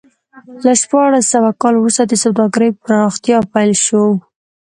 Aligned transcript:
له 0.63 0.71
شپاړس 0.81 1.25
سوه 1.33 1.49
کال 1.61 1.73
وروسته 1.77 2.03
د 2.05 2.13
سوداګرۍ 2.23 2.69
پراختیا 2.83 3.37
پیل 3.53 3.71
شو. 3.85 4.05